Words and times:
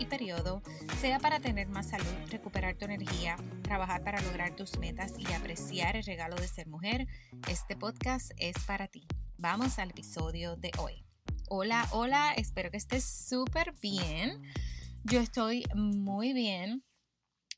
y 0.00 0.04
periodo, 0.04 0.62
sea 1.00 1.20
para 1.20 1.38
tener 1.38 1.68
más 1.68 1.90
salud, 1.90 2.04
recuperar 2.28 2.74
tu 2.74 2.86
energía, 2.86 3.36
trabajar 3.62 4.02
para 4.02 4.20
lograr 4.20 4.56
tus 4.56 4.76
metas 4.78 5.12
y 5.16 5.32
apreciar 5.32 5.94
el 5.94 6.02
regalo 6.02 6.34
de 6.34 6.48
ser 6.48 6.66
mujer, 6.66 7.06
este 7.48 7.76
podcast 7.76 8.32
es 8.36 8.56
para 8.66 8.88
ti. 8.88 9.06
Vamos 9.38 9.78
al 9.78 9.90
episodio 9.90 10.56
de 10.56 10.72
hoy. 10.78 11.04
Hola, 11.48 11.86
hola, 11.92 12.32
espero 12.36 12.72
que 12.72 12.78
estés 12.78 13.04
súper 13.04 13.72
bien. 13.80 14.42
Yo 15.04 15.20
estoy 15.20 15.64
muy 15.72 16.32
bien 16.32 16.82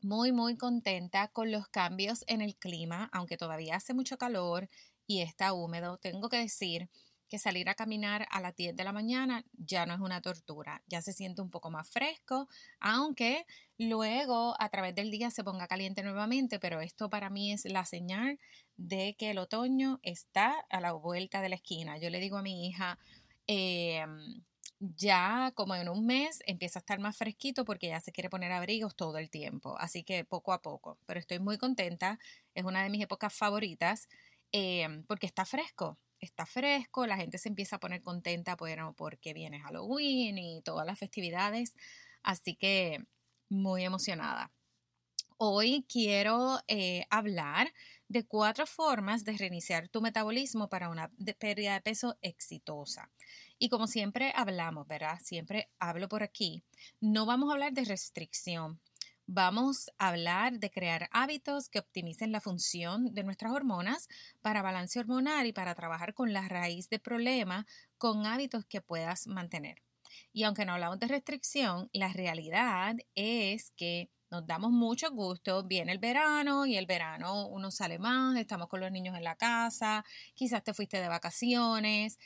muy, 0.02 0.32
muy 0.32 0.56
contenta 0.58 1.28
con 1.28 1.50
los 1.50 1.68
cambios 1.68 2.24
en 2.26 2.42
el 2.42 2.56
clima, 2.56 3.08
aunque 3.12 3.38
todavía 3.38 3.76
hace 3.76 3.94
mucho 3.94 4.18
calor 4.18 4.68
y 5.06 5.20
está 5.20 5.54
húmedo. 5.54 5.96
Tengo 5.96 6.28
que 6.28 6.38
decir 6.38 6.90
que 7.32 7.38
salir 7.38 7.70
a 7.70 7.74
caminar 7.74 8.28
a 8.30 8.42
las 8.42 8.54
10 8.54 8.76
de 8.76 8.84
la 8.84 8.92
mañana 8.92 9.42
ya 9.54 9.86
no 9.86 9.94
es 9.94 10.00
una 10.00 10.20
tortura, 10.20 10.82
ya 10.86 11.00
se 11.00 11.14
siente 11.14 11.40
un 11.40 11.48
poco 11.48 11.70
más 11.70 11.88
fresco, 11.88 12.46
aunque 12.78 13.46
luego 13.78 14.54
a 14.58 14.68
través 14.68 14.94
del 14.94 15.10
día 15.10 15.30
se 15.30 15.42
ponga 15.42 15.66
caliente 15.66 16.02
nuevamente, 16.02 16.58
pero 16.58 16.82
esto 16.82 17.08
para 17.08 17.30
mí 17.30 17.50
es 17.50 17.64
la 17.64 17.86
señal 17.86 18.38
de 18.76 19.16
que 19.18 19.30
el 19.30 19.38
otoño 19.38 19.98
está 20.02 20.66
a 20.68 20.82
la 20.82 20.92
vuelta 20.92 21.40
de 21.40 21.48
la 21.48 21.54
esquina. 21.54 21.96
Yo 21.96 22.10
le 22.10 22.20
digo 22.20 22.36
a 22.36 22.42
mi 22.42 22.66
hija, 22.68 22.98
em, 23.46 24.42
ya 24.78 25.52
como 25.54 25.74
en 25.74 25.88
un 25.88 26.04
mes 26.04 26.42
empieza 26.44 26.80
a 26.80 26.82
estar 26.82 26.98
más 26.98 27.16
fresquito 27.16 27.64
porque 27.64 27.88
ya 27.88 28.00
se 28.00 28.12
quiere 28.12 28.28
poner 28.28 28.52
abrigos 28.52 28.94
todo 28.94 29.16
el 29.16 29.30
tiempo, 29.30 29.78
así 29.78 30.04
que 30.04 30.26
poco 30.26 30.52
a 30.52 30.60
poco, 30.60 30.98
pero 31.06 31.18
estoy 31.18 31.38
muy 31.38 31.56
contenta, 31.56 32.18
es 32.54 32.64
una 32.64 32.82
de 32.82 32.90
mis 32.90 33.02
épocas 33.02 33.32
favoritas 33.32 34.06
em, 34.52 35.02
porque 35.04 35.26
está 35.26 35.46
fresco, 35.46 35.96
está 36.22 36.46
fresco, 36.46 37.06
la 37.06 37.16
gente 37.16 37.38
se 37.38 37.48
empieza 37.48 37.76
a 37.76 37.80
poner 37.80 38.02
contenta 38.02 38.56
bueno, 38.56 38.94
porque 38.96 39.34
viene 39.34 39.60
Halloween 39.60 40.38
y 40.38 40.62
todas 40.62 40.86
las 40.86 40.98
festividades, 40.98 41.74
así 42.22 42.54
que 42.54 43.04
muy 43.48 43.84
emocionada. 43.84 44.50
Hoy 45.36 45.84
quiero 45.88 46.60
eh, 46.68 47.04
hablar 47.10 47.72
de 48.06 48.24
cuatro 48.24 48.66
formas 48.66 49.24
de 49.24 49.36
reiniciar 49.36 49.88
tu 49.88 50.00
metabolismo 50.00 50.68
para 50.68 50.88
una 50.88 51.10
pérdida 51.38 51.74
de 51.74 51.80
peso 51.80 52.16
exitosa. 52.22 53.10
Y 53.58 53.68
como 53.68 53.88
siempre 53.88 54.32
hablamos, 54.36 54.86
¿verdad? 54.86 55.18
Siempre 55.20 55.68
hablo 55.80 56.08
por 56.08 56.22
aquí. 56.22 56.62
No 57.00 57.26
vamos 57.26 57.48
a 57.48 57.54
hablar 57.54 57.72
de 57.72 57.84
restricción, 57.84 58.80
Vamos 59.34 59.90
a 59.96 60.08
hablar 60.08 60.58
de 60.58 60.70
crear 60.70 61.08
hábitos 61.10 61.70
que 61.70 61.78
optimicen 61.78 62.32
la 62.32 62.42
función 62.42 63.14
de 63.14 63.24
nuestras 63.24 63.52
hormonas 63.52 64.10
para 64.42 64.60
balance 64.60 65.00
hormonal 65.00 65.46
y 65.46 65.54
para 65.54 65.74
trabajar 65.74 66.12
con 66.12 66.34
la 66.34 66.46
raíz 66.46 66.90
del 66.90 67.00
problema 67.00 67.66
con 67.96 68.26
hábitos 68.26 68.66
que 68.66 68.82
puedas 68.82 69.26
mantener. 69.26 69.80
Y 70.34 70.42
aunque 70.42 70.66
no 70.66 70.74
hablamos 70.74 70.98
de 70.98 71.06
restricción, 71.06 71.88
la 71.94 72.12
realidad 72.12 72.96
es 73.14 73.70
que 73.70 74.10
nos 74.30 74.46
damos 74.46 74.70
mucho 74.70 75.10
gusto, 75.10 75.64
viene 75.64 75.92
el 75.92 75.98
verano 75.98 76.66
y 76.66 76.76
el 76.76 76.84
verano 76.84 77.46
uno 77.46 77.70
sale 77.70 77.98
más, 77.98 78.36
estamos 78.36 78.68
con 78.68 78.80
los 78.80 78.92
niños 78.92 79.16
en 79.16 79.24
la 79.24 79.36
casa, 79.36 80.04
quizás 80.34 80.62
te 80.62 80.74
fuiste 80.74 81.00
de 81.00 81.08
vacaciones, 81.08 82.18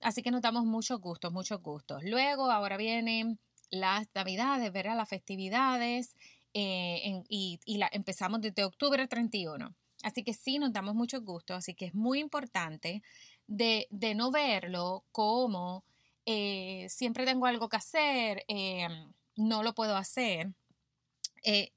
así 0.00 0.22
que 0.22 0.30
nos 0.30 0.40
damos 0.40 0.64
muchos 0.64 0.98
gustos, 0.98 1.30
muchos 1.30 1.60
gustos. 1.60 2.02
Luego, 2.04 2.50
ahora 2.50 2.78
vienen 2.78 3.38
las 3.70 4.08
navidades, 4.14 4.72
verá 4.72 4.94
las 4.94 5.08
festividades 5.10 6.16
eh, 6.54 7.22
y, 7.28 7.60
empezamos 7.92 8.40
desde 8.40 8.64
octubre 8.64 9.06
31. 9.08 9.74
Así 10.02 10.22
que 10.22 10.34
sí, 10.34 10.58
nos 10.58 10.72
damos 10.72 10.94
mucho 10.94 11.20
gusto, 11.22 11.54
así 11.54 11.74
que 11.74 11.86
es 11.86 11.94
muy 11.94 12.20
importante 12.20 13.02
de, 13.46 13.88
no 14.16 14.30
verlo 14.30 15.04
como 15.12 15.84
eh, 16.26 16.86
siempre 16.88 17.24
tengo 17.24 17.46
algo 17.46 17.68
que 17.68 17.76
hacer, 17.76 18.44
eh, 18.48 18.88
no 19.36 19.62
lo 19.62 19.74
puedo 19.74 19.96
hacer. 19.96 20.54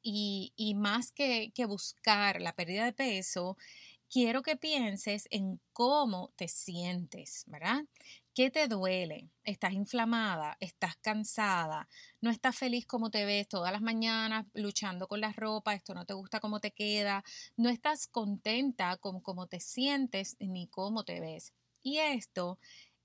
y, 0.02 0.74
más 0.76 1.12
que 1.12 1.52
buscar 1.68 2.42
la 2.42 2.54
pérdida 2.54 2.86
de 2.86 2.94
peso, 2.94 3.58
quiero 4.10 4.42
que 4.42 4.56
pienses 4.56 5.28
en 5.32 5.60
cómo 5.74 6.32
te 6.36 6.48
sientes, 6.48 7.44
¿verdad? 7.48 7.84
¿Qué 8.38 8.52
te 8.52 8.68
duele? 8.68 9.32
¿Estás 9.44 9.74
inflamada? 9.74 10.58
¿Estás 10.60 10.96
cansada? 10.98 11.90
¿No 12.22 12.30
estás 12.30 12.56
feliz 12.56 12.86
como 12.86 13.10
te 13.10 13.26
ves 13.26 13.48
todas 13.48 13.72
las 13.72 13.82
mañanas 13.82 14.46
luchando 14.54 15.08
con 15.08 15.22
la 15.22 15.34
ropa? 15.34 15.74
¿Esto 15.74 15.96
no 15.96 16.06
te 16.06 16.14
gusta 16.14 16.40
cómo 16.40 16.60
te 16.60 16.70
queda? 16.70 17.24
¿No 17.56 17.68
estás 17.70 18.06
contenta 18.06 18.96
con 18.98 19.22
cómo 19.22 19.48
te 19.48 19.60
sientes 19.60 20.38
ni 20.40 20.68
cómo 20.68 21.04
te 21.04 21.20
ves? 21.20 21.52
Y 21.82 21.98
esto, 21.98 22.60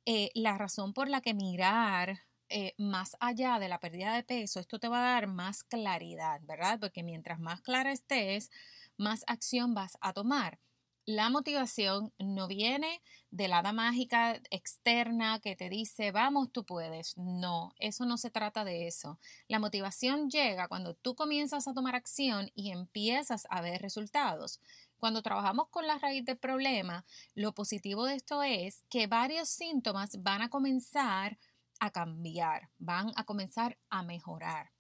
eh, 0.05 0.31
la 0.35 0.59
razón 0.59 0.93
por 0.93 1.09
la 1.09 1.23
que 1.23 1.33
mirar 1.33 2.19
eh, 2.51 2.75
más 2.77 3.17
allá 3.19 3.59
de 3.59 3.71
la 3.71 3.81
pérdida 3.81 4.15
de 4.15 4.25
peso, 4.25 4.61
esto 4.61 4.79
te 4.79 4.89
va 4.89 4.99
a 4.99 5.15
dar 5.15 5.29
más 5.29 5.65
claridad, 5.65 6.43
¿verdad? 6.43 6.79
Porque 6.79 7.03
mientras 7.03 7.41
más 7.41 7.63
clara 7.63 7.91
estés, 7.91 8.51
más 8.99 9.25
acción 9.27 9.73
vas 9.73 9.97
a 10.03 10.13
tomar 10.13 10.59
la 11.05 11.31
motivación 11.31 12.13
no 12.19 12.47
viene 12.47 13.03
de 13.31 13.49
la 13.49 13.59
hada 13.59 13.73
mágica 13.73 14.41
externa 14.51 15.41
que 15.41 15.57
te 15.57 15.69
dice, 15.69 16.13
vamos, 16.13 16.53
tú 16.53 16.65
puedes. 16.65 17.17
No, 17.17 17.73
eso 17.79 18.05
no 18.05 18.19
se 18.19 18.31
trata 18.31 18.65
de 18.65 18.87
eso. 18.87 19.19
La 19.49 19.59
motivación 19.59 20.31
llega 20.31 20.69
cuando 20.69 20.95
tú 20.95 21.15
comienzas 21.15 21.67
a 21.67 21.75
tomar 21.75 21.97
acción 21.97 22.51
y 22.55 22.71
empiezas 22.71 23.47
a 23.51 23.61
ver 23.61 23.83
resultados. 23.83 24.61
Cuando 24.99 25.23
trabajamos 25.23 25.69
con 25.69 25.87
la 25.87 25.99
raíz 25.99 26.25
del 26.25 26.37
problema, 26.37 27.05
lo 27.35 27.53
positivo 27.53 28.05
de 28.05 28.15
esto 28.15 28.43
es 28.43 28.85
que 28.89 29.09
varios 29.09 29.49
síntomas 29.49 30.23
van 30.23 30.43
a 30.43 30.51
comenzar 30.51 31.39
a 31.81 31.91
cambiar, 31.91 32.69
van 32.79 33.11
a 33.17 33.25
comenzar 33.25 33.77
a 33.91 34.05
mejorar. 34.05 34.71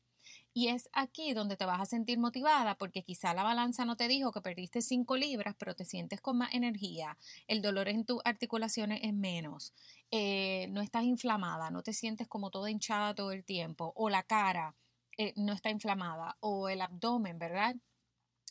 Y 0.54 0.68
es 0.68 0.88
aquí 0.92 1.32
donde 1.32 1.56
te 1.56 1.64
vas 1.64 1.80
a 1.80 1.86
sentir 1.86 2.18
motivada 2.18 2.76
porque 2.76 3.02
quizá 3.02 3.32
la 3.32 3.42
balanza 3.42 3.84
no 3.84 3.96
te 3.96 4.06
dijo 4.06 4.32
que 4.32 4.42
perdiste 4.42 4.82
5 4.82 5.16
libras, 5.16 5.54
pero 5.58 5.74
te 5.74 5.84
sientes 5.84 6.20
con 6.20 6.36
más 6.38 6.52
energía, 6.52 7.16
el 7.46 7.62
dolor 7.62 7.88
en 7.88 8.04
tus 8.04 8.20
articulaciones 8.24 9.00
es 9.02 9.14
menos, 9.14 9.72
eh, 10.10 10.66
no 10.70 10.82
estás 10.82 11.04
inflamada, 11.04 11.70
no 11.70 11.82
te 11.82 11.94
sientes 11.94 12.28
como 12.28 12.50
toda 12.50 12.70
hinchada 12.70 13.14
todo 13.14 13.32
el 13.32 13.44
tiempo, 13.44 13.92
o 13.96 14.10
la 14.10 14.22
cara 14.24 14.76
eh, 15.16 15.32
no 15.36 15.52
está 15.54 15.70
inflamada, 15.70 16.36
o 16.40 16.68
el 16.68 16.82
abdomen, 16.82 17.38
¿verdad? 17.38 17.74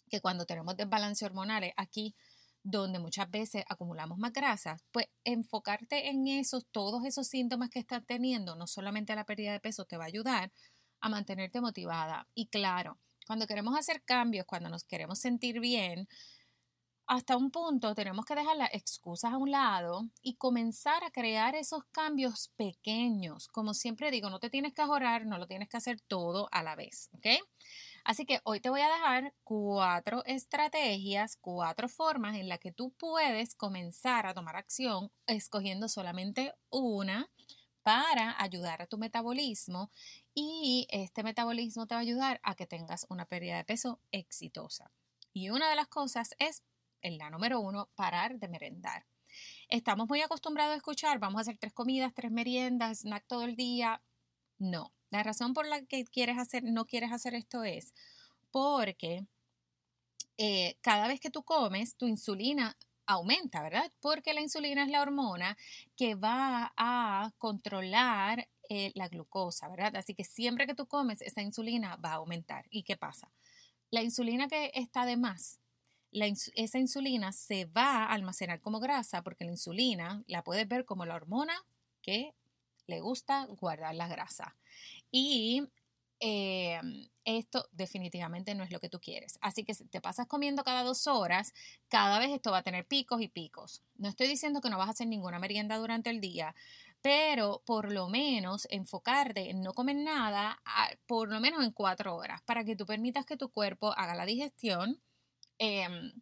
Que 0.09 0.21
cuando 0.21 0.45
tenemos 0.45 0.75
desbalance 0.75 1.23
hormonales, 1.25 1.73
aquí 1.77 2.15
donde 2.63 2.99
muchas 2.99 3.29
veces 3.29 3.63
acumulamos 3.67 4.17
más 4.17 4.33
grasa, 4.33 4.77
pues 4.91 5.07
enfocarte 5.23 6.09
en 6.09 6.27
esos, 6.27 6.65
todos 6.71 7.05
esos 7.05 7.27
síntomas 7.27 7.69
que 7.69 7.79
estás 7.79 8.03
teniendo, 8.05 8.55
no 8.55 8.67
solamente 8.67 9.15
la 9.15 9.25
pérdida 9.25 9.51
de 9.51 9.59
peso 9.59 9.85
te 9.85 9.97
va 9.97 10.03
a 10.05 10.07
ayudar, 10.07 10.51
a 11.01 11.09
mantenerte 11.09 11.61
motivada. 11.61 12.27
Y 12.33 12.47
claro, 12.47 12.97
cuando 13.27 13.47
queremos 13.47 13.77
hacer 13.77 14.03
cambios, 14.03 14.45
cuando 14.45 14.69
nos 14.69 14.83
queremos 14.83 15.19
sentir 15.19 15.59
bien, 15.59 16.07
hasta 17.07 17.35
un 17.35 17.51
punto 17.51 17.93
tenemos 17.93 18.25
que 18.25 18.35
dejar 18.35 18.55
las 18.55 18.73
excusas 18.73 19.33
a 19.33 19.37
un 19.37 19.51
lado 19.51 20.07
y 20.21 20.35
comenzar 20.35 21.03
a 21.03 21.11
crear 21.11 21.55
esos 21.55 21.83
cambios 21.91 22.53
pequeños. 22.55 23.49
Como 23.49 23.73
siempre 23.73 24.11
digo, 24.11 24.29
no 24.29 24.39
te 24.39 24.49
tienes 24.49 24.73
que 24.73 24.81
ahorrar, 24.81 25.25
no 25.25 25.37
lo 25.37 25.45
tienes 25.45 25.67
que 25.67 25.75
hacer 25.75 25.99
todo 25.99 26.47
a 26.53 26.63
la 26.63 26.75
vez, 26.75 27.09
¿ok? 27.13 27.27
Así 28.05 28.25
que 28.25 28.39
hoy 28.45 28.61
te 28.61 28.69
voy 28.69 28.81
a 28.81 28.89
dejar 28.89 29.33
cuatro 29.43 30.23
estrategias, 30.25 31.37
cuatro 31.41 31.89
formas 31.89 32.37
en 32.37 32.47
las 32.47 32.59
que 32.59 32.71
tú 32.71 32.91
puedes 32.97 33.55
comenzar 33.55 34.25
a 34.25 34.33
tomar 34.33 34.55
acción 34.55 35.11
escogiendo 35.27 35.89
solamente 35.89 36.53
una 36.69 37.29
para 37.83 38.41
ayudar 38.41 38.81
a 38.81 38.87
tu 38.87 38.97
metabolismo 38.97 39.91
y 40.33 40.87
este 40.89 41.23
metabolismo 41.23 41.87
te 41.87 41.95
va 41.95 41.99
a 41.99 42.03
ayudar 42.03 42.39
a 42.43 42.55
que 42.55 42.67
tengas 42.67 43.05
una 43.09 43.25
pérdida 43.25 43.57
de 43.57 43.65
peso 43.65 43.99
exitosa. 44.11 44.91
Y 45.33 45.49
una 45.49 45.69
de 45.69 45.75
las 45.75 45.87
cosas 45.87 46.35
es, 46.39 46.63
en 47.01 47.17
la 47.17 47.29
número 47.29 47.59
uno, 47.59 47.89
parar 47.95 48.37
de 48.37 48.47
merendar. 48.47 49.05
Estamos 49.69 50.07
muy 50.09 50.21
acostumbrados 50.21 50.73
a 50.73 50.77
escuchar, 50.77 51.19
vamos 51.19 51.39
a 51.39 51.41
hacer 51.41 51.57
tres 51.57 51.73
comidas, 51.73 52.13
tres 52.13 52.31
meriendas, 52.31 52.99
snack 52.99 53.25
todo 53.27 53.43
el 53.43 53.55
día. 53.55 54.01
No, 54.57 54.93
la 55.09 55.23
razón 55.23 55.53
por 55.53 55.65
la 55.65 55.81
que 55.85 56.03
quieres 56.05 56.37
hacer, 56.37 56.63
no 56.63 56.85
quieres 56.85 57.11
hacer 57.11 57.33
esto 57.33 57.63
es 57.63 57.93
porque 58.51 59.25
eh, 60.37 60.77
cada 60.81 61.07
vez 61.07 61.19
que 61.19 61.29
tú 61.29 61.43
comes, 61.43 61.95
tu 61.95 62.07
insulina 62.07 62.77
aumenta, 63.13 63.61
¿verdad? 63.61 63.91
Porque 63.99 64.33
la 64.33 64.41
insulina 64.41 64.83
es 64.83 64.89
la 64.89 65.01
hormona 65.01 65.57
que 65.95 66.15
va 66.15 66.73
a 66.77 67.31
controlar 67.37 68.47
eh, 68.69 68.91
la 68.95 69.07
glucosa, 69.07 69.67
¿verdad? 69.69 69.95
Así 69.97 70.13
que 70.13 70.23
siempre 70.23 70.65
que 70.65 70.75
tú 70.75 70.87
comes, 70.87 71.21
esa 71.21 71.41
insulina 71.41 71.97
va 71.97 72.11
a 72.11 72.15
aumentar. 72.15 72.65
¿Y 72.69 72.83
qué 72.83 72.97
pasa? 72.97 73.31
La 73.89 74.01
insulina 74.01 74.47
que 74.47 74.71
está 74.73 75.05
de 75.05 75.17
más, 75.17 75.59
esa 76.11 76.79
insulina 76.79 77.31
se 77.31 77.65
va 77.65 78.03
a 78.03 78.13
almacenar 78.13 78.61
como 78.61 78.79
grasa 78.79 79.23
porque 79.23 79.45
la 79.45 79.51
insulina 79.51 80.23
la 80.27 80.43
puedes 80.43 80.67
ver 80.67 80.85
como 80.85 81.05
la 81.05 81.15
hormona 81.15 81.53
que 82.01 82.33
le 82.87 82.99
gusta 82.99 83.45
guardar 83.45 83.95
la 83.95 84.07
grasa. 84.07 84.55
Y 85.11 85.67
em, 86.21 87.09
esto 87.25 87.67
definitivamente 87.71 88.55
no 88.55 88.63
es 88.63 88.71
lo 88.71 88.79
que 88.79 88.89
tú 88.89 88.99
quieres. 88.99 89.37
Así 89.41 89.63
que 89.65 89.73
si 89.73 89.85
te 89.87 90.01
pasas 90.01 90.27
comiendo 90.27 90.63
cada 90.63 90.83
dos 90.83 91.07
horas, 91.07 91.53
cada 91.89 92.19
vez 92.19 92.29
esto 92.31 92.51
va 92.51 92.59
a 92.59 92.63
tener 92.63 92.85
picos 92.87 93.21
y 93.21 93.27
picos. 93.27 93.83
No 93.95 94.07
estoy 94.07 94.27
diciendo 94.27 94.61
que 94.61 94.69
no 94.69 94.77
vas 94.77 94.87
a 94.87 94.91
hacer 94.91 95.07
ninguna 95.07 95.39
merienda 95.39 95.77
durante 95.77 96.09
el 96.11 96.21
día, 96.21 96.55
pero 97.01 97.63
por 97.65 97.91
lo 97.91 98.07
menos 98.09 98.67
enfocarte 98.69 99.49
en 99.49 99.61
no 99.61 99.73
comer 99.73 99.97
nada 99.97 100.61
por 101.07 101.29
lo 101.29 101.39
menos 101.39 101.63
en 101.63 101.71
cuatro 101.71 102.15
horas 102.15 102.41
para 102.43 102.63
que 102.63 102.75
tú 102.75 102.85
permitas 102.85 103.25
que 103.25 103.37
tu 103.37 103.49
cuerpo 103.51 103.91
haga 103.97 104.15
la 104.15 104.25
digestión. 104.25 105.01
Em, 105.59 106.13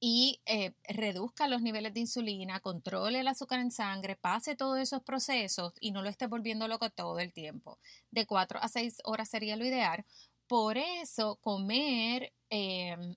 y 0.00 0.40
eh, 0.46 0.72
reduzca 0.88 1.48
los 1.48 1.60
niveles 1.62 1.92
de 1.92 2.00
insulina, 2.00 2.60
controle 2.60 3.20
el 3.20 3.28
azúcar 3.28 3.60
en 3.60 3.70
sangre, 3.70 4.16
pase 4.16 4.54
todos 4.54 4.78
esos 4.78 5.02
procesos 5.02 5.72
y 5.80 5.90
no 5.90 6.02
lo 6.02 6.08
esté 6.08 6.26
volviendo 6.26 6.68
loco 6.68 6.90
todo 6.90 7.18
el 7.18 7.32
tiempo. 7.32 7.78
De 8.10 8.26
4 8.26 8.60
a 8.62 8.68
6 8.68 8.98
horas 9.04 9.28
sería 9.28 9.56
lo 9.56 9.64
ideal. 9.64 10.04
Por 10.46 10.78
eso, 10.78 11.36
comer 11.42 12.32
em, 12.50 13.16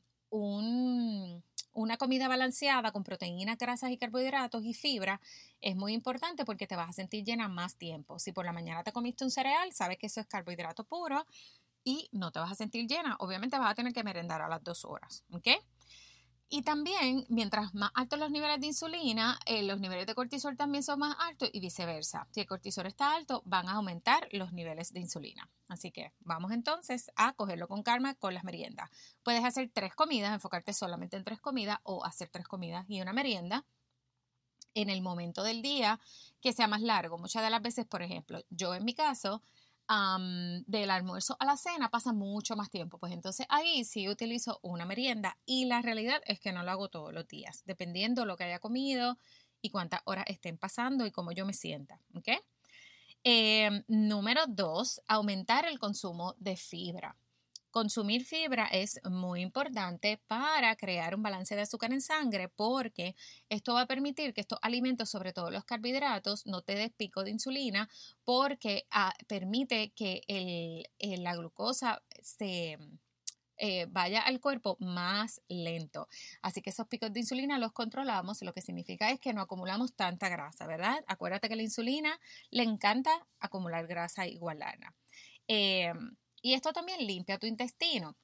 una 1.74 1.98
comida 1.98 2.28
balanceada 2.28 2.92
con 2.92 3.04
proteínas, 3.04 3.57
grasas 3.57 3.92
y 3.92 3.98
carbohidratos 3.98 4.63
y 4.66 4.74
fibra 4.74 5.22
es 5.62 5.75
muy 5.75 5.94
importante 5.94 6.45
porque 6.45 6.68
te 6.68 6.75
vas 6.75 6.89
a 6.89 6.94
sentir 6.94 7.24
llena 7.24 7.48
más 7.48 7.75
tiempo. 7.75 8.18
Si 8.19 8.31
por 8.31 8.45
la 8.45 8.54
mañana 8.54 8.83
te 8.83 8.92
comiste 8.92 9.24
un 9.24 9.31
cereal, 9.31 9.72
sabes 9.72 9.98
que 9.98 10.07
eso 10.07 10.19
es 10.19 10.28
carbohidrato 10.28 10.83
puro 10.83 11.25
y 11.83 12.10
no 12.12 12.31
te 12.31 12.39
vas 12.39 12.51
a 12.51 12.56
sentir 12.56 12.88
llena. 12.88 13.16
Obviamente 13.19 13.57
vas 13.57 13.72
a 13.72 13.75
tener 13.75 13.94
que 13.94 14.04
merendar 14.04 14.42
a 14.42 14.50
las 14.50 14.63
2 14.63 14.86
horas. 14.86 15.24
¿Ok? 15.31 15.48
Y 16.53 16.63
también, 16.63 17.25
mientras 17.30 17.74
más 17.74 17.92
altos 17.94 18.19
los 18.19 18.30
niveles 18.30 18.59
de 18.59 18.68
insulina, 18.68 19.39
eh, 19.45 19.63
los 19.63 19.80
niveles 19.80 20.06
de 20.06 20.13
cortisol 20.13 20.57
también 20.57 20.83
son 20.83 21.00
más 21.00 21.15
altos 21.18 21.50
y 21.53 21.62
viceversa. 21.62 22.27
Si 22.31 22.42
el 22.42 22.45
cortisol 22.45 22.88
está 22.88 23.15
alto, 23.15 23.42
van 23.45 23.69
a 23.69 23.75
aumentar 23.75 24.27
los 24.33 24.51
niveles 24.51 24.92
de 24.92 25.00
insulina. 25.00 25.48
Así 25.69 25.92
que 25.92 26.12
vamos 26.19 26.51
entonces 26.51 27.09
a 27.15 27.31
cogerlo 27.31 27.69
con 27.69 27.83
calma 27.83 28.15
con 28.15 28.33
las 28.33 28.44
meriendas. 28.44 28.89
Puedes 29.24 29.45
hacer 29.45 29.71
tres 29.74 29.95
comidas, 29.95 30.33
enfocarte 30.33 30.74
solamente 30.74 31.15
en 31.15 31.24
tres 31.24 31.39
comidas 31.39 31.80
o 31.83 32.03
hacer 32.03 32.27
tres 32.27 32.50
comidas 32.50 32.86
y 32.89 33.00
una 33.00 33.13
merienda 33.13 33.63
en 34.74 34.89
el 34.89 35.01
momento 35.01 35.44
del 35.44 35.62
día 35.62 36.01
que 36.42 36.51
sea 36.51 36.68
más 36.68 36.81
largo. 36.81 37.18
Muchas 37.18 37.44
de 37.44 37.50
las 37.50 37.62
veces, 37.62 37.86
por 37.86 38.01
ejemplo, 38.01 38.42
yo 38.50 38.75
en 38.75 38.83
mi 38.83 38.94
caso, 38.94 39.42
del 40.66 40.90
almuerzo 40.90 41.36
a 41.40 41.46
la 41.46 41.58
cena 41.58 41.90
pasa 41.90 42.14
mucho 42.14 42.56
más 42.56 42.70
tiempo. 42.70 42.98
Pues 42.98 43.12
entonces 43.14 43.46
ahí 43.50 43.84
sí 43.84 44.08
utilizo 44.08 44.60
una 44.62 44.86
merienda 44.86 45.38
y 45.46 45.66
la 45.66 45.82
realidad 45.82 46.22
es 46.26 46.40
que 46.40 46.54
no 46.54 46.64
lo 46.64 46.72
hago 46.72 46.90
todos 46.90 47.14
los 47.14 47.28
días, 47.28 47.64
dependiendo 47.66 48.26
lo 48.26 48.38
que 48.38 48.46
haya 48.46 48.60
comido 48.60 49.18
y 49.62 49.70
cuántas 49.70 50.02
horas 50.06 50.26
estén 50.28 50.58
pasando 50.58 51.06
y 51.06 51.12
cómo 51.12 51.32
yo 51.32 51.46
me 51.46 51.54
sienta. 51.54 52.00
Em, 53.24 53.84
número 53.88 54.42
dos, 54.48 55.02
aumentar 55.08 55.66
el 55.66 55.78
consumo 55.78 56.36
de 56.40 56.56
fibra. 56.56 57.16
Consumir 57.71 58.25
fibra 58.25 58.68
es 58.68 59.00
muy 59.06 59.41
importante 59.41 60.21
para 60.27 60.75
crear 60.75 61.15
un 61.15 61.23
balance 61.23 61.56
de 61.56 61.62
azúcar 61.62 61.94
en 61.94 62.01
sangre 62.01 62.50
porque 62.50 63.15
esto 63.50 63.73
va 63.73 63.81
a 63.81 63.88
permitir 63.88 64.33
que 64.33 64.41
estos 64.41 64.59
alimentos, 64.62 65.09
sobre 65.09 65.33
todo 65.33 65.50
los 65.50 65.63
carbohidratos, 65.63 66.45
no 66.45 66.62
te 66.62 66.75
des 66.75 66.91
pico 66.91 67.23
de 67.23 67.31
insulina 67.31 67.89
porque 68.25 68.85
ah, 68.91 69.13
permite 69.27 69.91
que 69.95 70.21
la 71.00 71.35
glucosa 71.35 72.03
se 72.21 72.77
eh, 73.63 73.85
vaya 73.89 74.21
al 74.21 74.39
cuerpo 74.39 74.75
más 74.79 75.39
lento. 75.47 76.09
Así 76.41 76.63
que 76.63 76.71
esos 76.71 76.88
picos 76.88 77.13
de 77.13 77.19
insulina 77.19 77.59
los 77.59 77.73
controlamos, 77.73 78.41
lo 78.41 78.53
que 78.53 78.62
significa 78.62 79.12
es 79.12 79.19
que 79.19 79.33
no 79.33 79.41
acumulamos 79.41 79.94
tanta 79.94 80.29
grasa, 80.29 80.65
¿verdad? 80.65 81.03
Acuérdate 81.06 81.47
que 81.47 81.56
la 81.56 81.62
insulina 81.62 82.19
le 82.50 82.63
encanta 82.63 83.12
acumular 83.39 83.85
grasa 83.85 84.25
y 84.25 84.39
y 86.42 86.54
esto 86.54 86.74
también 86.74 87.06
limpia 87.06 87.40
tu 87.40 87.48
intestino. 87.48 88.16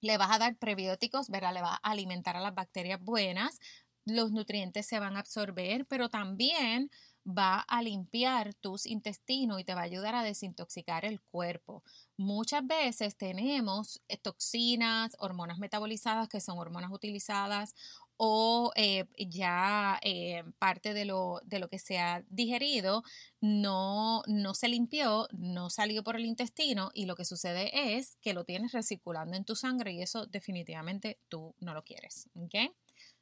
Le 0.00 0.18
vas 0.18 0.30
a 0.30 0.38
dar 0.38 0.56
prebióticos, 0.56 1.28
¿verdad? 1.28 1.54
Le 1.54 1.62
vas 1.62 1.78
a 1.82 1.90
alimentar 1.90 2.36
a 2.36 2.40
las 2.40 2.54
bacterias 2.54 3.00
buenas, 3.00 3.58
los 4.04 4.32
nutrientes 4.32 4.86
se 4.86 4.98
van 4.98 5.16
a 5.16 5.20
absorber, 5.20 5.86
pero 5.86 6.08
también 6.08 6.90
va 7.26 7.60
a 7.60 7.82
limpiar 7.82 8.54
tus 8.54 8.86
intestinos 8.86 9.60
y 9.60 9.64
te 9.64 9.74
va 9.74 9.82
a 9.82 9.84
ayudar 9.84 10.14
a 10.14 10.22
desintoxicar 10.22 11.04
el 11.04 11.20
cuerpo. 11.20 11.82
Muchas 12.16 12.66
veces 12.66 13.16
tenemos 13.16 14.00
eh, 14.08 14.16
toxinas, 14.16 15.14
hormonas 15.18 15.58
metabolizadas, 15.58 16.28
que 16.28 16.40
son 16.40 16.58
hormonas 16.58 16.90
utilizadas, 16.90 17.74
o 18.18 18.72
eh, 18.74 19.06
ya 19.16 19.98
eh, 20.02 20.42
parte 20.58 20.92
de 20.92 21.04
lo, 21.04 21.40
de 21.44 21.60
lo, 21.60 21.68
que 21.68 21.78
se 21.78 21.98
ha 21.98 22.24
digerido 22.28 23.04
no, 23.40 24.22
no 24.26 24.54
se 24.54 24.68
limpió, 24.68 25.28
no 25.32 25.70
salió 25.70 26.02
por 26.02 26.16
el 26.16 26.26
intestino 26.26 26.90
y 26.92 27.06
lo 27.06 27.14
que 27.14 27.24
sucede 27.24 27.96
es 27.96 28.16
que 28.20 28.34
lo 28.34 28.44
tienes 28.44 28.72
recirculando 28.72 29.36
en 29.36 29.44
tu 29.44 29.54
sangre 29.54 29.92
y 29.92 30.02
eso 30.02 30.26
definitivamente 30.26 31.18
tú 31.28 31.54
no 31.60 31.74
lo 31.74 31.84
quieres. 31.84 32.28
¿okay? 32.34 32.72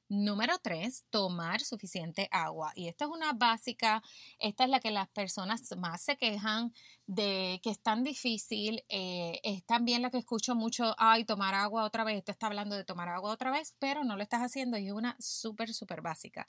Número 0.08 0.56
tres, 0.62 1.04
tomar 1.10 1.60
suficiente 1.62 2.28
agua. 2.30 2.70
Y 2.76 2.86
esta 2.86 3.06
es 3.06 3.10
una 3.10 3.32
básica, 3.32 4.04
esta 4.38 4.62
es 4.62 4.70
la 4.70 4.78
que 4.78 4.92
las 4.92 5.08
personas 5.08 5.62
más 5.76 6.00
se 6.00 6.16
quejan 6.16 6.72
de 7.08 7.58
que 7.60 7.70
es 7.70 7.80
tan 7.80 8.04
difícil. 8.04 8.84
Eh, 8.88 9.40
es 9.42 9.64
también 9.64 10.02
la 10.02 10.10
que 10.10 10.18
escucho 10.18 10.54
mucho, 10.54 10.94
ay, 10.98 11.24
tomar 11.24 11.54
agua 11.54 11.84
otra 11.84 12.04
vez. 12.04 12.22
Te 12.24 12.30
está 12.30 12.46
hablando 12.46 12.76
de 12.76 12.84
tomar 12.84 13.08
agua 13.08 13.32
otra 13.32 13.50
vez, 13.50 13.74
pero 13.80 14.04
no 14.04 14.16
lo 14.16 14.22
estás 14.22 14.42
haciendo 14.42 14.78
y 14.78 14.86
es 14.86 14.92
una 14.92 15.16
súper, 15.18 15.74
súper 15.74 16.02
básica. 16.02 16.48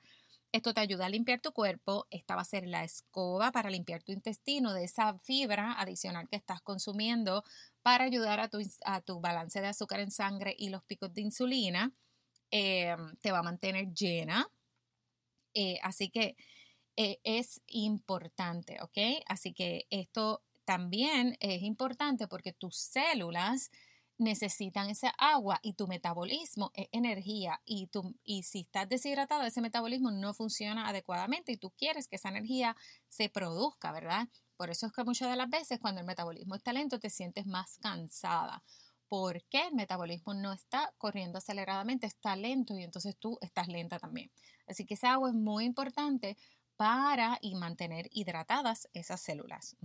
Esto 0.52 0.74
te 0.76 0.82
ayuda 0.82 1.08
a 1.08 1.10
limpiar 1.10 1.42
tu 1.42 1.52
cuerpo. 1.52 2.06
Esta 2.12 2.36
va 2.36 2.42
a 2.42 2.46
ser 2.46 2.68
la 2.68 2.84
escoba 2.84 3.52
para 3.52 3.72
limpiar 3.72 4.04
tu 4.04 4.12
intestino 4.12 4.74
de 4.74 4.84
esa 4.84 5.18
fibra 5.20 5.74
adicional 5.80 6.30
que 6.30 6.36
estás 6.36 6.62
consumiendo 6.62 7.44
para 7.82 8.04
ayudar 8.04 8.40
a 8.40 8.50
tu, 8.50 8.60
a 8.86 9.02
tu 9.02 9.20
balance 9.20 9.60
de 9.62 9.68
azúcar 9.68 10.00
en 10.00 10.12
sangre 10.12 10.56
y 10.58 10.70
los 10.70 10.84
picos 10.84 11.12
de 11.14 11.22
insulina. 11.22 11.92
Em, 12.52 13.16
te 13.18 13.32
va 13.32 13.40
a 13.40 13.44
mantener 13.44 13.94
llena. 13.94 14.48
Eh, 15.54 15.80
así 15.84 16.10
que 16.10 16.36
eh, 16.96 17.20
es 17.24 17.62
importante, 17.68 18.78
¿ok? 18.82 19.24
Así 19.28 19.54
que 19.54 19.86
esto 19.90 20.44
también 20.66 21.38
es 21.40 21.62
importante 21.64 22.28
porque 22.28 22.54
tus 22.54 22.78
células 22.78 23.72
necesitan 24.18 24.90
esa 24.90 25.10
agua 25.10 25.60
y 25.62 25.74
tu 25.74 25.88
metabolismo 25.88 26.72
es 26.74 26.88
energía 26.92 27.62
y, 27.66 27.90
y 28.24 28.44
si 28.44 28.62
estás 28.62 28.90
deshidratado 28.90 29.44
ese 29.44 29.62
metabolismo 29.62 30.10
no 30.12 30.34
funciona 30.34 30.88
adecuadamente 30.88 31.52
y 31.52 31.58
tú 31.58 31.72
quieres 31.72 32.08
que 32.08 32.16
esa 32.16 32.30
energía 32.30 32.76
se 33.10 33.30
produzca, 33.30 33.92
¿verdad? 33.92 34.28
Por 34.58 34.72
eso 34.72 34.88
es 34.88 34.94
que 34.94 35.04
muchas 35.04 35.30
de 35.30 35.36
las 35.36 35.50
veces 35.50 35.80
cuando 35.80 36.02
el 36.02 36.08
metabolismo 36.08 36.56
está 36.56 36.74
lento 36.74 37.00
te 37.00 37.10
sientes 37.12 37.46
más 37.46 37.78
cansada 37.78 38.64
porque 39.10 39.68
el 39.68 39.76
metabolismo 39.76 40.34
no 40.34 40.54
está 40.54 40.94
corriendo 40.98 41.38
aceleradamente, 41.38 42.08
está 42.08 42.36
lento 42.36 42.78
y 42.78 42.84
entonces 42.84 43.16
tú 43.18 43.38
estás 43.42 43.68
lenta 43.68 44.00
también. 44.00 44.32
Así 44.68 44.86
que 44.86 44.96
esa 44.96 45.14
agua 45.14 45.30
es 45.30 45.36
muy 45.36 45.66
importante 45.66 46.38
para 46.78 47.40
y 47.42 47.56
mantener 47.56 48.08
hidratadas 48.12 48.88
esas 48.94 49.20
células. 49.20 49.76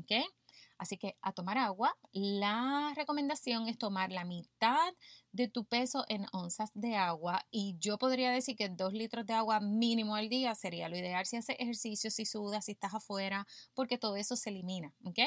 Así 0.79 0.99
que 0.99 1.17
a 1.23 1.33
tomar 1.33 1.59
agua, 1.59 1.97
la 2.13 2.93
recomendación 2.95 3.69
es 3.69 3.79
tomar 3.79 4.11
la 4.11 4.25
mitad 4.25 4.93
de 5.33 5.49
tu 5.49 5.65
peso 5.65 6.05
en 6.09 6.27
onzas 6.33 6.71
de 6.75 6.97
agua 6.97 7.47
y 7.51 7.77
yo 7.79 7.99
podría 7.99 8.31
decir 8.31 8.57
que 8.57 8.69
dos 8.69 8.93
litros 8.93 9.25
de 9.27 9.33
agua 9.33 9.61
mínimo 9.61 10.17
al 10.17 10.29
día 10.29 10.55
sería 10.55 10.89
lo 10.89 10.97
ideal 10.97 11.25
si 11.25 11.37
haces 11.37 11.57
ejercicio, 11.59 12.11
si 12.11 12.27
sudas, 12.27 12.67
si 12.67 12.73
estás 12.73 12.95
afuera, 12.95 13.47
porque 13.75 13.97
todo 13.97 14.17
eso 14.17 14.37
se 14.37 14.51
elimina, 14.51 14.93
¿ok? 15.05 15.21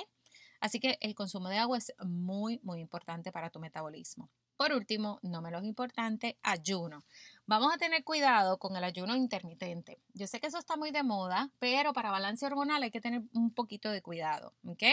Así 0.59 0.79
que 0.79 0.97
el 1.01 1.15
consumo 1.15 1.50
de 1.50 1.57
agua 1.57 1.77
es 1.77 1.93
muy, 2.05 2.59
muy 2.63 2.79
importante 2.79 3.31
para 3.31 3.50
tu 3.50 3.59
metabolismo. 3.59 4.29
Por 4.57 4.71
último, 4.71 5.19
no 5.21 5.41
menos 5.41 5.65
importante, 5.65 6.38
ayuno. 6.41 7.03
Vamos 7.45 7.74
a 7.74 7.77
tener 7.77 8.05
cuidado 8.05 8.57
con 8.57 8.75
el 8.77 8.85
ayuno 8.85 9.15
intermitente. 9.15 10.00
Yo 10.13 10.27
sé 10.27 10.39
que 10.39 10.47
eso 10.47 10.57
está 10.57 10.77
muy 10.77 10.91
de 10.91 11.03
moda, 11.03 11.51
pero 11.59 11.91
para 11.91 12.09
balance 12.09 12.45
hormonal 12.45 12.81
hay 12.83 12.91
que 12.91 13.01
tener 13.01 13.24
un 13.33 13.51
poquito 13.51 13.91
de 13.91 14.01
cuidado, 14.01 14.53
¿ok? 14.65 14.83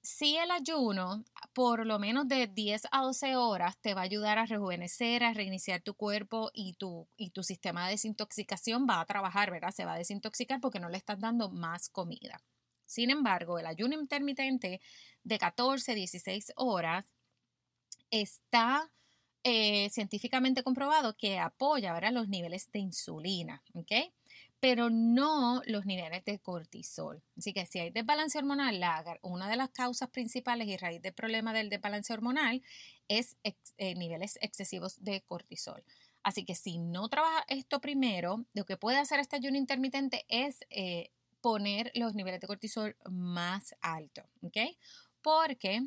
Si 0.00 0.36
el 0.36 0.50
ayuno, 0.50 1.22
por 1.52 1.86
lo 1.86 1.98
menos 1.98 2.26
de 2.26 2.48
10 2.48 2.88
a 2.90 3.02
12 3.02 3.36
horas, 3.36 3.76
te 3.78 3.94
va 3.94 4.00
a 4.00 4.04
ayudar 4.04 4.38
a 4.38 4.46
rejuvenecer, 4.46 5.22
a 5.22 5.32
reiniciar 5.32 5.80
tu 5.82 5.94
cuerpo 5.94 6.50
y 6.54 6.72
tu, 6.72 7.06
y 7.16 7.30
tu 7.30 7.44
sistema 7.44 7.84
de 7.84 7.92
desintoxicación 7.92 8.86
va 8.88 9.00
a 9.00 9.06
trabajar, 9.06 9.50
¿verdad? 9.52 9.70
Se 9.70 9.84
va 9.84 9.92
a 9.92 9.98
desintoxicar 9.98 10.60
porque 10.60 10.80
no 10.80 10.88
le 10.88 10.96
estás 10.96 11.20
dando 11.20 11.50
más 11.50 11.88
comida. 11.88 12.40
Sin 12.92 13.08
embargo, 13.08 13.58
el 13.58 13.66
ayuno 13.66 13.94
intermitente 13.98 14.82
de 15.24 15.38
14, 15.38 15.94
16 15.94 16.52
horas 16.56 17.06
está 18.10 18.92
eh, 19.44 19.88
científicamente 19.88 20.62
comprobado 20.62 21.16
que 21.16 21.38
apoya 21.38 21.94
los 22.10 22.28
niveles 22.28 22.70
de 22.70 22.80
insulina. 22.80 23.62
pero 24.60 24.90
no 24.90 25.62
los 25.66 25.86
niveles 25.86 26.22
de 26.24 26.38
cortisol. 26.38 27.22
Así 27.36 27.52
que 27.54 27.64
si 27.66 27.80
hay 27.80 27.90
desbalance 27.90 28.38
hormonal, 28.38 28.80
una 29.22 29.48
de 29.48 29.56
las 29.56 29.70
causas 29.70 30.10
principales 30.10 30.68
y 30.68 30.76
raíz 30.76 31.00
del 31.00 31.14
problema 31.14 31.52
del 31.54 31.70
desbalance 31.70 32.12
hormonal 32.12 32.62
es 33.08 33.36
eh, 33.42 33.94
niveles 33.94 34.38
excesivos 34.42 35.02
de 35.02 35.22
cortisol. 35.22 35.82
Así 36.22 36.44
que 36.44 36.54
si 36.54 36.78
no 36.78 37.08
trabaja 37.08 37.44
esto 37.48 37.80
primero, 37.80 38.44
lo 38.52 38.64
que 38.64 38.76
puede 38.76 38.98
hacer 38.98 39.18
este 39.18 39.36
ayuno 39.36 39.56
intermitente 39.56 40.24
es 40.28 40.60
eh, 40.70 41.10
poner 41.42 41.90
los 41.94 42.14
niveles 42.14 42.40
de 42.40 42.46
cortisol 42.46 42.96
más 43.10 43.74
altos, 43.82 44.24
¿ok? 44.40 44.56
Porque 45.20 45.82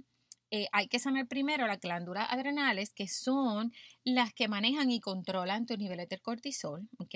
eh, 0.52 0.68
hay 0.72 0.88
que 0.88 1.00
sanar 1.00 1.28
primero 1.28 1.66
las 1.66 1.80
glándulas 1.80 2.28
adrenales, 2.30 2.94
que 2.94 3.08
son 3.08 3.74
las 4.04 4.34
que 4.34 4.48
manejan 4.48 4.92
y 4.92 5.00
controlan 5.00 5.66
tus 5.66 5.80
niveles 5.80 6.08
de 6.10 6.20
cortisol, 6.20 6.88
¿ok? 7.00 7.16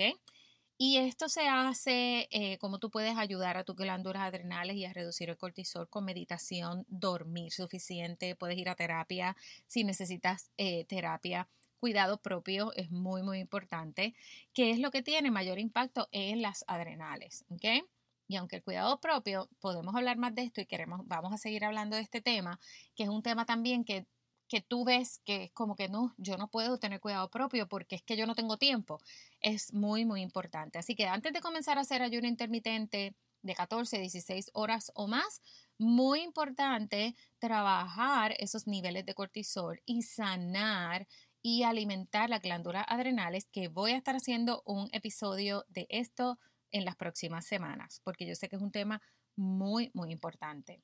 Y 0.82 0.96
esto 0.96 1.28
se 1.28 1.46
hace 1.46 2.26
eh, 2.30 2.56
como 2.56 2.78
tú 2.78 2.90
puedes 2.90 3.16
ayudar 3.18 3.58
a 3.58 3.64
tus 3.64 3.76
glándulas 3.76 4.22
adrenales 4.22 4.76
y 4.76 4.86
a 4.86 4.94
reducir 4.94 5.28
el 5.28 5.36
cortisol 5.36 5.90
con 5.90 6.06
meditación, 6.06 6.86
dormir 6.88 7.52
suficiente, 7.52 8.34
puedes 8.34 8.56
ir 8.56 8.70
a 8.70 8.74
terapia 8.74 9.36
si 9.66 9.84
necesitas 9.84 10.50
eh, 10.56 10.86
terapia. 10.86 11.48
Cuidado 11.80 12.16
propio 12.18 12.72
es 12.74 12.90
muy, 12.90 13.22
muy 13.22 13.40
importante, 13.40 14.14
que 14.54 14.70
es 14.70 14.78
lo 14.78 14.90
que 14.90 15.02
tiene 15.02 15.30
mayor 15.30 15.58
impacto 15.58 16.08
en 16.12 16.40
las 16.40 16.64
adrenales. 16.66 17.44
¿ok? 17.50 17.84
Y 18.30 18.36
aunque 18.36 18.54
el 18.54 18.62
cuidado 18.62 19.00
propio, 19.00 19.48
podemos 19.58 19.92
hablar 19.96 20.16
más 20.16 20.32
de 20.36 20.42
esto 20.42 20.60
y 20.60 20.66
queremos, 20.66 21.00
vamos 21.08 21.32
a 21.32 21.36
seguir 21.36 21.64
hablando 21.64 21.96
de 21.96 22.02
este 22.02 22.20
tema, 22.20 22.60
que 22.94 23.02
es 23.02 23.08
un 23.08 23.24
tema 23.24 23.44
también 23.44 23.84
que 23.84 24.06
que 24.46 24.60
tú 24.60 24.84
ves 24.84 25.20
que 25.24 25.44
es 25.44 25.52
como 25.52 25.76
que 25.76 25.88
no, 25.88 26.12
yo 26.18 26.36
no 26.36 26.48
puedo 26.48 26.78
tener 26.78 26.98
cuidado 26.98 27.30
propio 27.30 27.68
porque 27.68 27.94
es 27.94 28.02
que 28.02 28.16
yo 28.16 28.26
no 28.26 28.34
tengo 28.34 28.56
tiempo, 28.56 29.00
es 29.40 29.72
muy, 29.72 30.04
muy 30.04 30.22
importante. 30.22 30.76
Así 30.76 30.96
que 30.96 31.06
antes 31.06 31.32
de 31.32 31.40
comenzar 31.40 31.78
a 31.78 31.82
hacer 31.82 32.02
ayuno 32.02 32.26
intermitente 32.26 33.14
de 33.42 33.54
14, 33.54 33.98
16 33.98 34.50
horas 34.52 34.90
o 34.94 35.06
más, 35.06 35.40
muy 35.78 36.22
importante 36.22 37.14
trabajar 37.38 38.34
esos 38.38 38.66
niveles 38.66 39.06
de 39.06 39.14
cortisol 39.14 39.80
y 39.86 40.02
sanar 40.02 41.06
y 41.42 41.62
alimentar 41.62 42.28
las 42.28 42.42
glándulas 42.42 42.84
adrenales, 42.88 43.46
que 43.52 43.68
voy 43.68 43.92
a 43.92 43.96
estar 43.96 44.16
haciendo 44.16 44.62
un 44.66 44.88
episodio 44.92 45.64
de 45.68 45.86
esto 45.90 46.38
en 46.70 46.84
las 46.84 46.96
próximas 46.96 47.46
semanas, 47.46 48.00
porque 48.04 48.26
yo 48.26 48.34
sé 48.34 48.48
que 48.48 48.56
es 48.56 48.62
un 48.62 48.72
tema 48.72 49.00
muy, 49.36 49.90
muy 49.94 50.12
importante. 50.12 50.82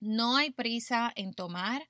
No 0.00 0.36
hay 0.36 0.50
prisa 0.50 1.12
en 1.16 1.34
tomar 1.34 1.88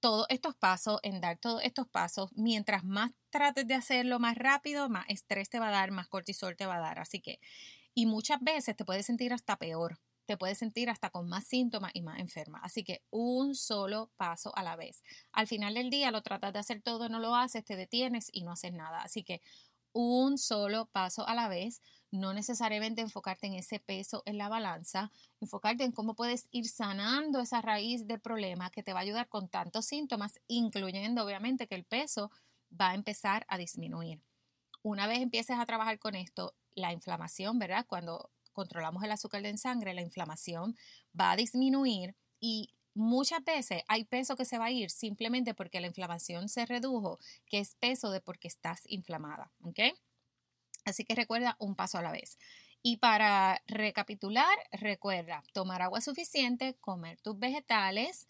todos 0.00 0.26
estos 0.28 0.54
pasos, 0.54 1.00
en 1.02 1.20
dar 1.20 1.38
todos 1.38 1.62
estos 1.64 1.88
pasos, 1.88 2.30
mientras 2.34 2.84
más 2.84 3.12
trates 3.30 3.66
de 3.66 3.74
hacerlo 3.74 4.18
más 4.18 4.36
rápido, 4.36 4.88
más 4.88 5.06
estrés 5.08 5.48
te 5.48 5.58
va 5.58 5.68
a 5.68 5.72
dar, 5.72 5.90
más 5.90 6.08
cortisol 6.08 6.56
te 6.56 6.66
va 6.66 6.76
a 6.76 6.80
dar. 6.80 6.98
Así 6.98 7.20
que, 7.20 7.40
y 7.94 8.06
muchas 8.06 8.40
veces 8.40 8.76
te 8.76 8.84
puedes 8.84 9.06
sentir 9.06 9.32
hasta 9.32 9.56
peor, 9.56 9.98
te 10.26 10.36
puedes 10.36 10.58
sentir 10.58 10.90
hasta 10.90 11.10
con 11.10 11.28
más 11.28 11.46
síntomas 11.46 11.92
y 11.94 12.02
más 12.02 12.18
enferma. 12.18 12.60
Así 12.62 12.84
que 12.84 13.02
un 13.10 13.54
solo 13.54 14.10
paso 14.16 14.54
a 14.56 14.62
la 14.62 14.76
vez. 14.76 15.02
Al 15.32 15.46
final 15.46 15.74
del 15.74 15.88
día 15.88 16.10
lo 16.10 16.22
tratas 16.22 16.52
de 16.52 16.58
hacer 16.58 16.82
todo, 16.82 17.08
no 17.08 17.20
lo 17.20 17.34
haces, 17.34 17.64
te 17.64 17.76
detienes 17.76 18.28
y 18.32 18.42
no 18.42 18.52
haces 18.52 18.72
nada. 18.72 19.02
Así 19.02 19.22
que 19.22 19.40
un 19.96 20.36
solo 20.36 20.90
paso 20.92 21.26
a 21.26 21.34
la 21.34 21.48
vez, 21.48 21.80
no 22.10 22.34
necesariamente 22.34 23.00
enfocarte 23.00 23.46
en 23.46 23.54
ese 23.54 23.80
peso 23.80 24.22
en 24.26 24.36
la 24.36 24.50
balanza, 24.50 25.10
enfocarte 25.40 25.84
en 25.84 25.92
cómo 25.92 26.14
puedes 26.14 26.48
ir 26.50 26.68
sanando 26.68 27.40
esa 27.40 27.62
raíz 27.62 28.06
de 28.06 28.18
problema 28.18 28.70
que 28.70 28.82
te 28.82 28.92
va 28.92 29.00
a 29.00 29.02
ayudar 29.02 29.28
con 29.28 29.48
tantos 29.48 29.86
síntomas, 29.86 30.38
incluyendo 30.48 31.24
obviamente 31.24 31.66
que 31.66 31.74
el 31.74 31.84
peso 31.84 32.30
va 32.78 32.90
a 32.90 32.94
empezar 32.94 33.46
a 33.48 33.56
disminuir. 33.56 34.20
Una 34.82 35.06
vez 35.06 35.20
empieces 35.20 35.58
a 35.58 35.64
trabajar 35.64 35.98
con 35.98 36.14
esto, 36.14 36.54
la 36.74 36.92
inflamación, 36.92 37.58
¿verdad? 37.58 37.86
Cuando 37.88 38.30
controlamos 38.52 39.02
el 39.02 39.12
azúcar 39.12 39.46
en 39.46 39.56
sangre, 39.56 39.94
la 39.94 40.02
inflamación 40.02 40.76
va 41.18 41.32
a 41.32 41.36
disminuir 41.36 42.14
y 42.38 42.75
Muchas 42.96 43.44
veces 43.44 43.82
hay 43.88 44.04
peso 44.04 44.36
que 44.36 44.46
se 44.46 44.56
va 44.56 44.66
a 44.66 44.70
ir 44.70 44.88
simplemente 44.88 45.52
porque 45.52 45.82
la 45.82 45.86
inflamación 45.86 46.48
se 46.48 46.64
redujo, 46.64 47.18
que 47.44 47.58
es 47.58 47.74
peso 47.74 48.10
de 48.10 48.22
porque 48.22 48.48
estás 48.48 48.80
inflamada, 48.86 49.52
¿ok? 49.60 49.80
Así 50.86 51.04
que 51.04 51.14
recuerda 51.14 51.56
un 51.58 51.74
paso 51.76 51.98
a 51.98 52.02
la 52.02 52.10
vez. 52.10 52.38
Y 52.82 52.96
para 52.96 53.60
recapitular, 53.66 54.56
recuerda 54.72 55.42
tomar 55.52 55.82
agua 55.82 56.00
suficiente, 56.00 56.76
comer 56.80 57.20
tus 57.20 57.38
vegetales. 57.38 58.28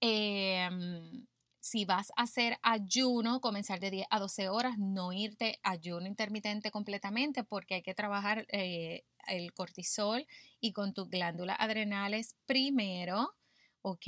Em, 0.00 1.26
si 1.58 1.84
vas 1.84 2.12
a 2.16 2.22
hacer 2.22 2.56
ayuno, 2.62 3.40
comenzar 3.40 3.80
de 3.80 3.90
10 3.90 4.06
a 4.10 4.20
12 4.20 4.48
horas, 4.48 4.78
no 4.78 5.12
irte 5.12 5.58
ayuno 5.64 6.06
intermitente 6.06 6.70
completamente 6.70 7.42
porque 7.42 7.74
hay 7.74 7.82
que 7.82 7.94
trabajar 7.94 8.46
eh, 8.50 9.02
el 9.26 9.52
cortisol 9.54 10.24
y 10.60 10.72
con 10.72 10.94
tus 10.94 11.08
glándulas 11.08 11.56
adrenales 11.58 12.36
primero. 12.46 13.34
¿Ok? 13.82 14.06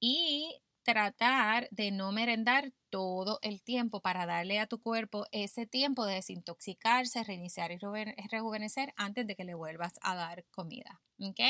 Y 0.00 0.60
tratar 0.82 1.68
de 1.70 1.90
no 1.90 2.10
merendar 2.12 2.72
todo 2.88 3.38
el 3.42 3.62
tiempo 3.62 4.00
para 4.00 4.26
darle 4.26 4.58
a 4.58 4.66
tu 4.66 4.80
cuerpo 4.80 5.26
ese 5.30 5.66
tiempo 5.66 6.04
de 6.04 6.14
desintoxicarse, 6.14 7.22
reiniciar 7.22 7.70
y 7.70 7.78
rejuvenecer 7.78 8.92
antes 8.96 9.26
de 9.26 9.36
que 9.36 9.44
le 9.44 9.54
vuelvas 9.54 9.92
a 10.02 10.14
dar 10.16 10.44
comida. 10.50 11.00
¿Ok? 11.20 11.40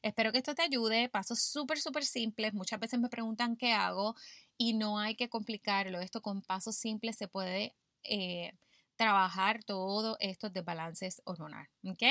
Espero 0.00 0.32
que 0.32 0.38
esto 0.38 0.54
te 0.54 0.62
ayude. 0.62 1.08
Pasos 1.08 1.42
súper, 1.42 1.78
súper 1.78 2.04
simples. 2.04 2.54
Muchas 2.54 2.80
veces 2.80 3.00
me 3.00 3.08
preguntan 3.08 3.56
qué 3.56 3.72
hago 3.72 4.14
y 4.56 4.74
no 4.74 4.98
hay 4.98 5.16
que 5.16 5.28
complicarlo. 5.28 6.00
Esto 6.00 6.22
con 6.22 6.40
pasos 6.42 6.76
simples 6.76 7.16
se 7.16 7.28
puede 7.28 7.74
eh, 8.04 8.52
trabajar 8.96 9.64
todos 9.64 10.16
estos 10.20 10.52
desbalances 10.52 11.20
hormonales. 11.24 11.70
¿Ok? 11.84 12.02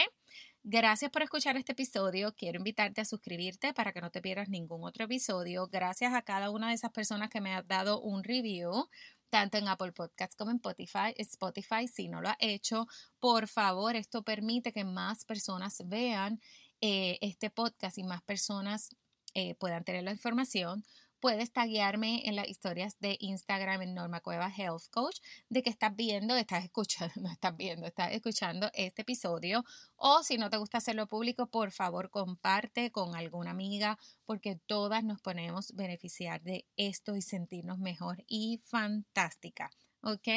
Gracias 0.70 1.10
por 1.12 1.22
escuchar 1.22 1.56
este 1.56 1.72
episodio. 1.72 2.36
Quiero 2.36 2.58
invitarte 2.58 3.00
a 3.00 3.06
suscribirte 3.06 3.74
para 3.74 3.94
que 3.94 4.02
no 4.02 4.12
te 4.12 4.22
pierdas 4.22 4.50
ningún 4.50 4.84
otro 4.84 5.06
episodio. 5.06 5.70
Gracias 5.72 6.14
a 6.14 6.24
cada 6.24 6.50
una 6.50 6.68
de 6.68 6.74
esas 6.74 6.92
personas 6.92 7.30
que 7.30 7.40
me 7.40 7.54
ha 7.54 7.62
dado 7.62 8.02
un 8.02 8.22
review 8.22 8.90
tanto 9.30 9.58
en 9.58 9.70
Apple 9.70 9.94
Podcasts 9.94 10.36
como 10.36 10.52
en 10.52 10.58
Spotify. 10.58 11.14
Spotify, 11.16 11.88
si 11.88 12.10
no 12.10 12.20
lo 12.20 12.28
ha 12.28 12.36
hecho, 12.40 12.86
por 13.22 13.48
favor, 13.48 13.96
esto 13.96 14.24
permite 14.24 14.74
que 14.74 14.84
más 14.84 15.24
personas 15.24 15.82
vean 15.86 16.42
eh, 16.82 17.18
este 17.22 17.50
podcast 17.50 17.98
y 17.98 18.04
más 18.04 18.22
personas 18.24 18.90
eh, 19.36 19.56
puedan 19.56 19.86
tener 19.86 20.04
la 20.04 20.12
información 20.12 20.84
puedes 21.20 21.52
taguearme 21.52 22.22
en 22.26 22.36
las 22.36 22.48
historias 22.48 23.00
de 23.00 23.18
Instagram 23.20 23.82
en 23.82 23.94
Norma 23.94 24.22
Cueva 24.22 24.52
Health 24.56 24.90
Coach 24.92 25.20
de 25.50 25.64
que 25.64 25.70
estás 25.70 25.96
viendo, 25.96 26.36
estás 26.36 26.64
escuchando, 26.64 27.14
no 27.22 27.32
estás 27.32 27.56
viendo, 27.56 27.86
estás 27.86 28.12
escuchando 28.14 28.70
este 28.74 29.02
episodio. 29.02 29.64
O 29.96 30.24
si 30.24 30.38
no 30.38 30.50
te 30.50 30.58
gusta 30.58 30.78
hacerlo 30.78 31.08
público, 31.08 31.48
por 31.48 31.72
favor 31.72 32.10
comparte 32.10 32.92
con 32.92 33.16
alguna 33.16 33.52
amiga 33.52 33.98
porque 34.26 34.56
todas 34.56 35.04
nos 35.04 35.22
podemos 35.22 35.74
beneficiar 35.74 36.42
de 36.42 36.66
esto 36.76 37.16
y 37.16 37.22
sentirnos 37.22 37.80
mejor 37.80 38.24
y 38.28 38.60
fantástica. 38.66 39.72
¿Ok? 40.02 40.28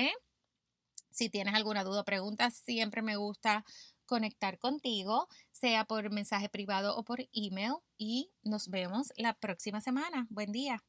Si 1.10 1.28
tienes 1.28 1.54
alguna 1.54 1.84
duda 1.84 2.02
o 2.02 2.04
pregunta, 2.04 2.50
siempre 2.50 3.02
me 3.02 3.16
gusta 3.16 3.64
conectar 4.10 4.58
contigo, 4.58 5.28
sea 5.52 5.84
por 5.84 6.10
mensaje 6.10 6.48
privado 6.48 6.96
o 6.96 7.04
por 7.04 7.20
email. 7.32 7.74
Y 7.96 8.32
nos 8.42 8.68
vemos 8.68 9.12
la 9.16 9.34
próxima 9.34 9.80
semana. 9.80 10.26
Buen 10.30 10.50
día. 10.50 10.82